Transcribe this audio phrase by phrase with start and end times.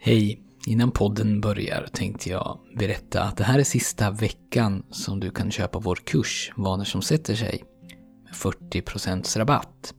[0.00, 0.42] Hej!
[0.66, 5.50] Innan podden börjar tänkte jag berätta att det här är sista veckan som du kan
[5.50, 7.64] köpa vår kurs Vanor som sätter sig
[8.24, 9.94] med 40% rabatt.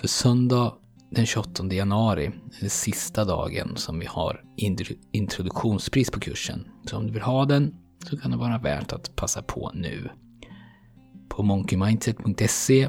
[0.00, 0.74] För söndag
[1.10, 4.44] den 28 januari är det sista dagen som vi har
[5.12, 6.68] introduktionspris på kursen.
[6.84, 7.74] Så om du vill ha den
[8.10, 10.10] så kan det vara värt att passa på nu.
[11.28, 12.88] På monkeymindset.se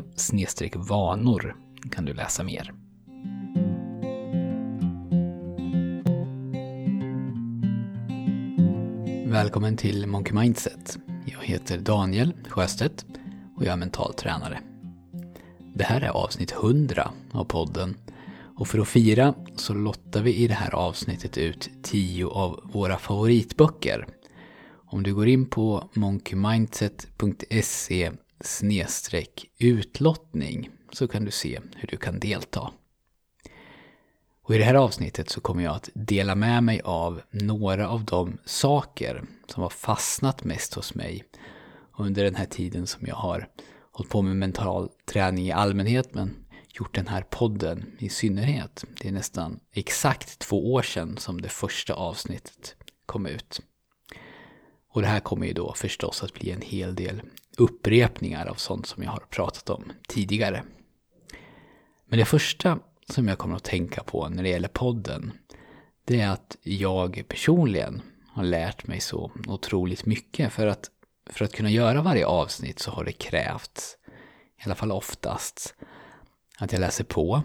[0.76, 1.56] vanor
[1.92, 2.79] kan du läsa mer.
[9.29, 10.97] Välkommen till Monkey Mindset.
[11.25, 13.06] Jag heter Daniel Sjöstedt
[13.56, 14.60] och jag är mental tränare.
[15.75, 17.97] Det här är avsnitt 100 av podden
[18.57, 22.97] och för att fira så lottar vi i det här avsnittet ut 10 av våra
[22.97, 24.07] favoritböcker.
[24.71, 28.11] Om du går in på monkeymindset.se
[29.59, 32.72] utlottning så kan du se hur du kan delta.
[34.50, 38.03] Och i det här avsnittet så kommer jag att dela med mig av några av
[38.03, 41.23] de saker som har fastnat mest hos mig
[41.98, 43.48] under den här tiden som jag har
[43.92, 48.86] hållit på med mental träning i allmänhet men gjort den här podden i synnerhet.
[49.02, 53.62] Det är nästan exakt två år sedan som det första avsnittet kom ut.
[54.92, 57.22] Och det här kommer ju då förstås att bli en hel del
[57.58, 60.64] upprepningar av sånt som jag har pratat om tidigare.
[62.06, 62.80] Men det första
[63.12, 65.32] som jag kommer att tänka på när det gäller podden,
[66.06, 70.54] det är att jag personligen har lärt mig så otroligt mycket.
[70.54, 70.90] För att,
[71.30, 73.98] för att kunna göra varje avsnitt så har det krävts,
[74.60, 75.76] i alla fall oftast,
[76.58, 77.44] att jag läser på,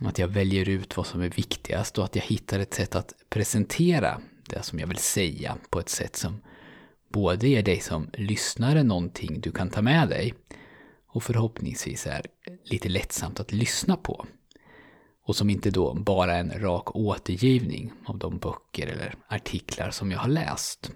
[0.00, 3.14] att jag väljer ut vad som är viktigast och att jag hittar ett sätt att
[3.28, 6.42] presentera det som jag vill säga på ett sätt som
[7.08, 10.34] både ger dig som lyssnare någonting du kan ta med dig
[11.06, 12.26] och förhoppningsvis är
[12.64, 14.26] lite lättsamt att lyssna på.
[15.24, 20.10] Och som inte då bara är en rak återgivning av de böcker eller artiklar som
[20.10, 20.92] jag har läst.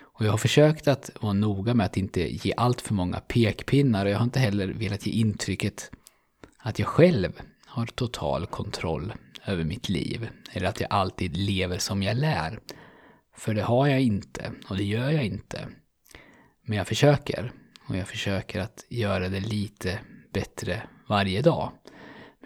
[0.00, 4.04] Och jag har försökt att vara noga med att inte ge allt för många pekpinnar
[4.04, 5.90] och jag har inte heller velat ge intrycket
[6.58, 7.32] att jag själv
[7.66, 9.12] har total kontroll
[9.44, 10.28] över mitt liv.
[10.52, 12.58] Eller att jag alltid lever som jag lär.
[13.36, 15.68] För det har jag inte och det gör jag inte.
[16.62, 17.52] Men jag försöker.
[17.88, 20.00] Och jag försöker att göra det lite
[20.32, 21.72] bättre varje dag.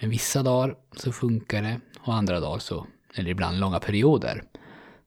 [0.00, 4.44] Men vissa dagar så funkar det och andra dagar så, eller ibland långa perioder,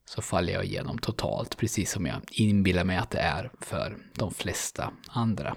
[0.05, 4.31] så faller jag igenom totalt, precis som jag inbillar mig att det är för de
[4.33, 5.55] flesta andra.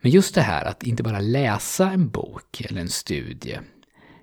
[0.00, 3.58] Men just det här att inte bara läsa en bok eller en studie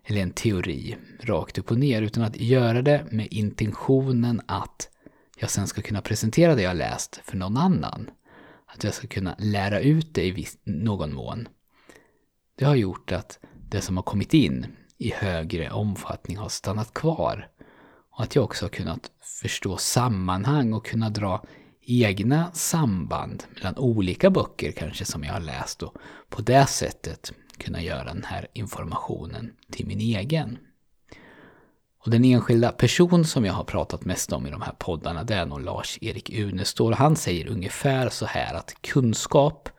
[0.03, 4.89] eller en teori rakt upp och ner, utan att göra det med intentionen att
[5.37, 8.09] jag sen ska kunna presentera det jag läst för någon annan.
[8.65, 11.47] Att jag ska kunna lära ut det i någon mån.
[12.59, 13.39] Det har gjort att
[13.69, 14.65] det som har kommit in
[14.97, 17.47] i högre omfattning har stannat kvar.
[18.11, 19.11] Och att jag också har kunnat
[19.41, 21.43] förstå sammanhang och kunna dra
[21.81, 25.95] egna samband mellan olika böcker kanske som jag har läst och
[26.29, 30.57] på det sättet kunna göra den här informationen till min egen.
[32.05, 35.35] Och den enskilda person som jag har pratat mest om i de här poddarna det
[35.35, 36.93] är nog Lars-Erik Unestål.
[36.93, 39.69] Han säger ungefär så här att kunskap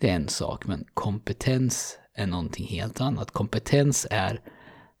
[0.00, 3.30] det är en sak men kompetens är någonting helt annat.
[3.30, 4.40] Kompetens är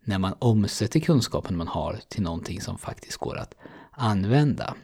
[0.04, 3.54] när man omsätter kunskapen man har till någonting som faktiskt går att
[3.90, 4.74] använda.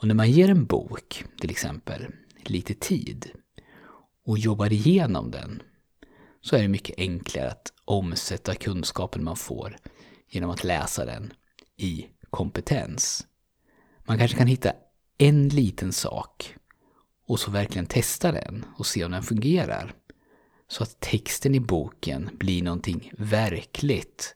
[0.00, 2.06] Och när man ger en bok, till exempel,
[2.44, 3.30] lite tid
[4.24, 5.62] och jobbar igenom den
[6.40, 9.76] så är det mycket enklare att omsätta kunskapen man får
[10.28, 11.32] genom att läsa den
[11.76, 13.26] i kompetens.
[13.98, 14.72] Man kanske kan hitta
[15.18, 16.56] en liten sak
[17.26, 19.94] och så verkligen testa den och se om den fungerar.
[20.70, 24.34] Så att texten i boken blir någonting verkligt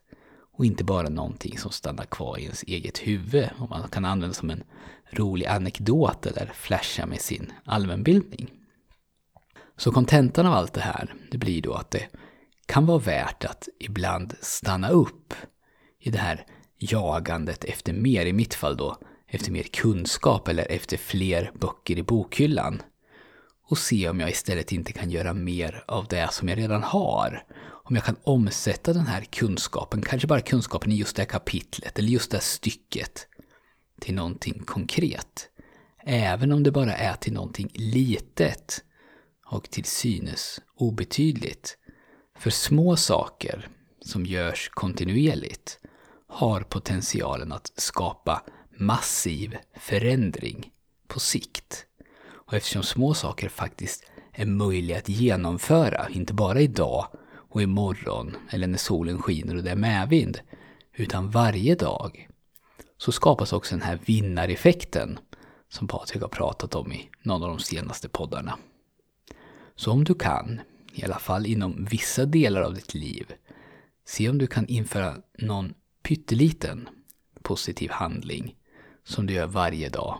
[0.52, 4.34] och inte bara någonting som stannar kvar i ens eget huvud och man kan använda
[4.34, 4.62] som en
[5.10, 8.50] rolig anekdot eller flasha med sin allmänbildning.
[9.76, 12.08] Så kontentan av allt det här, det blir då att det
[12.66, 15.34] kan vara värt att ibland stanna upp
[16.00, 16.46] i det här
[16.78, 22.02] jagandet efter mer, i mitt fall då, efter mer kunskap eller efter fler böcker i
[22.02, 22.82] bokhyllan
[23.68, 27.44] och se om jag istället inte kan göra mer av det som jag redan har.
[27.84, 31.98] Om jag kan omsätta den här kunskapen, kanske bara kunskapen i just det här kapitlet
[31.98, 33.26] eller just det här stycket,
[34.00, 35.48] till någonting konkret.
[36.06, 38.84] Även om det bara är till någonting litet
[39.46, 41.78] och till synes obetydligt.
[42.38, 43.68] För små saker
[44.00, 45.78] som görs kontinuerligt
[46.28, 48.42] har potentialen att skapa
[48.78, 50.70] massiv förändring
[51.08, 51.86] på sikt.
[52.54, 58.66] Och eftersom små saker faktiskt är möjliga att genomföra, inte bara idag och imorgon eller
[58.66, 60.40] när solen skiner och det är medvind,
[60.92, 62.28] utan varje dag,
[62.96, 65.18] så skapas också den här vinnareffekten
[65.68, 68.58] som Patrik har pratat om i någon av de senaste poddarna.
[69.76, 70.60] Så om du kan,
[70.92, 73.32] i alla fall inom vissa delar av ditt liv,
[74.06, 76.88] se om du kan införa någon pytteliten
[77.42, 78.56] positiv handling
[79.04, 80.18] som du gör varje dag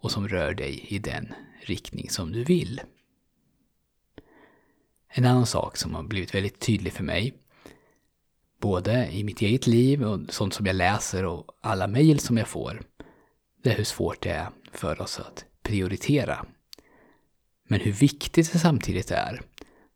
[0.00, 2.80] och som rör dig i den riktning som du vill.
[5.08, 7.34] En annan sak som har blivit väldigt tydlig för mig,
[8.60, 12.48] både i mitt eget liv och sånt som jag läser och alla mejl som jag
[12.48, 12.82] får,
[13.62, 16.46] det är hur svårt det är för oss att prioritera.
[17.68, 19.40] Men hur viktigt det samtidigt är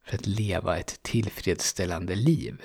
[0.07, 2.63] för att leva ett tillfredsställande liv.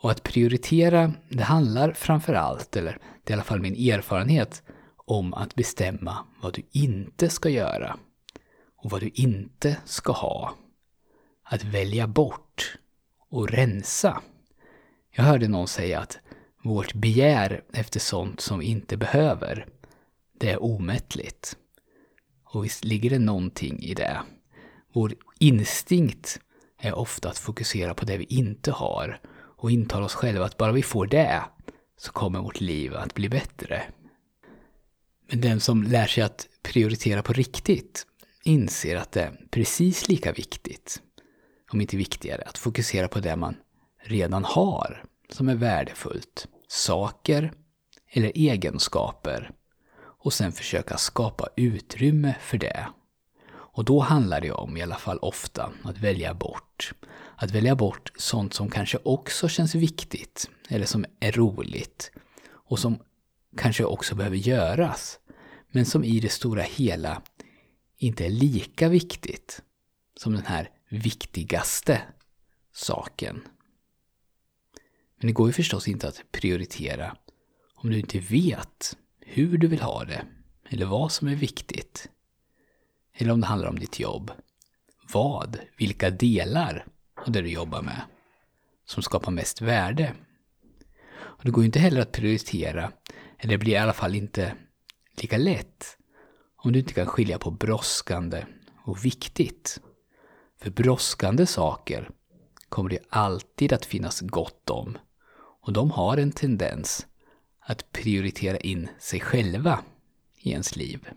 [0.00, 4.62] Och att prioritera, det handlar framför allt, eller det är i alla fall min erfarenhet,
[5.10, 7.98] om att bestämma vad du inte ska göra
[8.76, 10.54] och vad du inte ska ha.
[11.42, 12.78] Att välja bort
[13.30, 14.22] och rensa.
[15.10, 16.18] Jag hörde någon säga att
[16.64, 19.66] vårt begär efter sånt som vi inte behöver,
[20.40, 21.56] det är omättligt.
[22.44, 24.20] Och visst ligger det någonting i det.
[24.92, 26.40] Vår instinkt
[26.78, 29.20] är ofta att fokusera på det vi inte har
[29.56, 31.42] och intala oss själva att bara vi får det
[31.96, 33.82] så kommer vårt liv att bli bättre.
[35.30, 38.06] Men den som lär sig att prioritera på riktigt
[38.44, 41.02] inser att det är precis lika viktigt,
[41.72, 43.56] om inte viktigare, att fokusera på det man
[44.02, 46.46] redan har som är värdefullt.
[46.68, 47.52] Saker
[48.10, 49.50] eller egenskaper.
[50.00, 52.88] Och sen försöka skapa utrymme för det.
[53.50, 56.92] Och då handlar det om, i alla fall ofta, att välja bort.
[57.36, 62.10] Att välja bort sånt som kanske också känns viktigt, eller som är roligt.
[62.50, 62.98] Och som
[63.58, 65.18] kanske också behöver göras,
[65.70, 67.22] men som i det stora hela
[67.96, 69.62] inte är lika viktigt
[70.16, 72.02] som den här viktigaste
[72.72, 73.42] saken.
[75.16, 77.16] Men det går ju förstås inte att prioritera
[77.74, 80.24] om du inte vet hur du vill ha det,
[80.68, 82.08] eller vad som är viktigt.
[83.14, 84.30] Eller om det handlar om ditt jobb.
[85.12, 86.86] Vad, vilka delar
[87.26, 88.02] av det du jobbar med,
[88.84, 90.14] som skapar mest värde.
[91.18, 92.92] Och det går ju inte heller att prioritera,
[93.38, 94.54] eller det blir i alla fall inte
[95.16, 95.96] lika lätt,
[96.56, 98.44] om du inte kan skilja på brådskande
[98.84, 99.80] och viktigt.
[100.60, 102.10] För brådskande saker
[102.68, 104.98] kommer det alltid att finnas gott om.
[105.60, 107.06] Och de har en tendens
[107.60, 109.80] att prioritera in sig själva
[110.36, 111.08] i ens liv.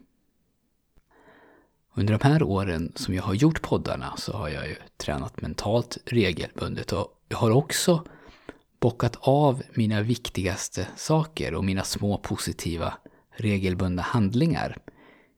[1.93, 5.97] Under de här åren som jag har gjort poddarna så har jag ju tränat mentalt
[6.05, 8.03] regelbundet och jag har också
[8.81, 12.93] bockat av mina viktigaste saker och mina små positiva
[13.35, 14.77] regelbundna handlingar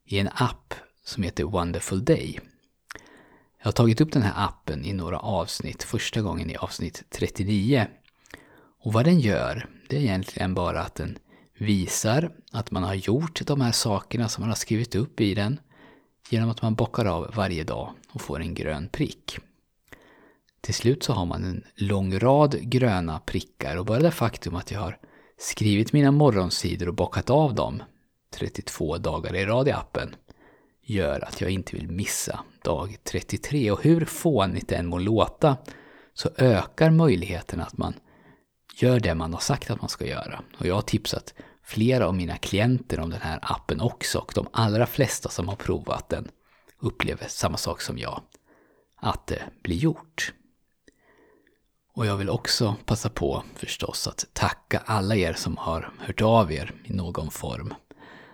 [0.06, 0.74] i en app
[1.04, 2.40] som heter Wonderful Day.
[3.60, 7.88] Jag har tagit upp den här appen i några avsnitt, första gången i avsnitt 39.
[8.80, 11.18] Och vad den gör, det är egentligen bara att den
[11.58, 15.60] visar att man har gjort de här sakerna som man har skrivit upp i den
[16.30, 19.40] genom att man bockar av varje dag och får en grön prick.
[20.66, 24.72] Till slut så har man en lång rad gröna prickar och bara det faktum att
[24.72, 24.98] jag har
[25.38, 27.84] skrivit mina morgonsidor och bockat av dem
[28.34, 30.16] 32 dagar i rad i appen
[30.84, 33.72] gör att jag inte vill missa dag 33.
[33.72, 35.58] Och hur fånigt det än må låta
[36.14, 37.94] så ökar möjligheten att man
[38.76, 40.44] gör det man har sagt att man ska göra.
[40.58, 41.34] Och jag har tipsat
[41.64, 45.56] flera av mina klienter om den här appen också och de allra flesta som har
[45.56, 46.28] provat den
[46.80, 48.22] upplever samma sak som jag.
[48.96, 50.34] Att det blir gjort.
[51.96, 56.52] Och jag vill också passa på förstås att tacka alla er som har hört av
[56.52, 57.74] er i någon form.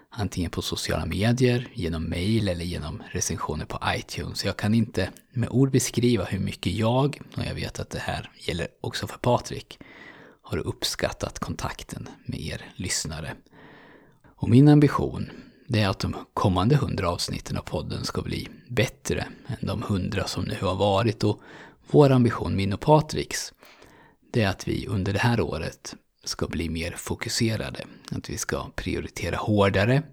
[0.09, 4.45] Antingen på sociala medier, genom mail eller genom recensioner på iTunes.
[4.45, 8.31] Jag kan inte med ord beskriva hur mycket jag, och jag vet att det här
[8.35, 9.79] gäller också för Patrik,
[10.41, 13.33] har uppskattat kontakten med er lyssnare.
[14.35, 15.29] Och min ambition,
[15.67, 20.27] det är att de kommande hundra avsnitten av podden ska bli bättre än de hundra
[20.27, 21.23] som nu har varit.
[21.23, 21.41] Och
[21.91, 23.53] vår ambition, min och Patriks,
[24.31, 27.85] det är att vi under det här året ska bli mer fokuserade.
[28.11, 30.03] Att vi ska prioritera hårdare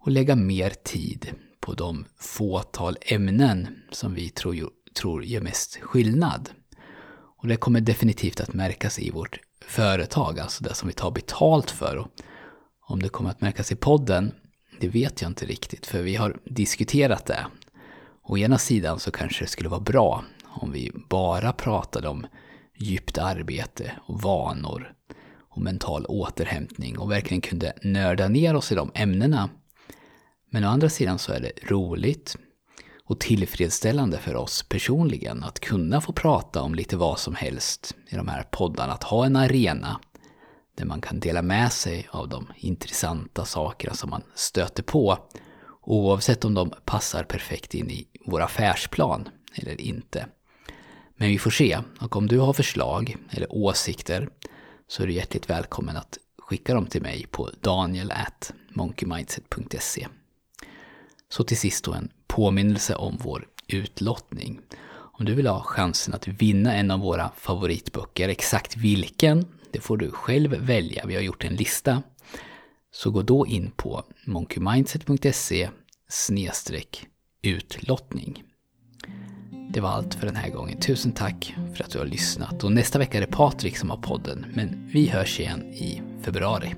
[0.00, 6.50] och lägga mer tid på de fåtal ämnen som vi tror, tror gör mest skillnad.
[7.42, 11.70] Och det kommer definitivt att märkas i vårt företag, alltså det som vi tar betalt
[11.70, 11.96] för.
[11.96, 12.08] Och
[12.80, 14.32] om det kommer att märkas i podden,
[14.80, 17.46] det vet jag inte riktigt, för vi har diskuterat det.
[18.22, 22.26] Å ena sidan så kanske det skulle vara bra om vi bara pratade om
[22.76, 24.92] djupt arbete och vanor
[25.48, 29.50] och mental återhämtning och verkligen kunde nörda ner oss i de ämnena.
[30.50, 32.36] Men å andra sidan så är det roligt
[33.04, 38.16] och tillfredsställande för oss personligen att kunna få prata om lite vad som helst i
[38.16, 38.92] de här poddarna.
[38.92, 40.00] Att ha en arena
[40.76, 45.18] där man kan dela med sig av de intressanta sakerna som man stöter på
[45.80, 50.26] oavsett om de passar perfekt in i vår affärsplan eller inte.
[51.16, 54.28] Men vi får se, och om du har förslag eller åsikter
[54.88, 60.08] så är du hjärtligt välkommen att skicka dem till mig på daniel.monkeymindset.se.
[61.28, 64.60] Så till sist då en påminnelse om vår utlottning.
[64.88, 69.96] Om du vill ha chansen att vinna en av våra favoritböcker, exakt vilken, det får
[69.96, 71.06] du själv välja.
[71.06, 72.02] Vi har gjort en lista.
[72.92, 75.70] Så gå då in på monkeymindset.se
[77.42, 78.42] utlottning.
[79.74, 80.78] Det var allt för den här gången.
[80.78, 82.64] Tusen tack för att du har lyssnat.
[82.64, 84.46] Och nästa vecka är det Patrik som har podden.
[84.54, 86.74] Men vi hörs igen i februari.